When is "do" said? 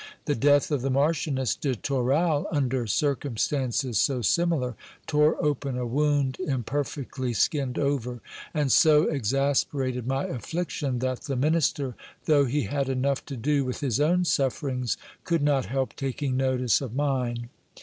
13.37-13.63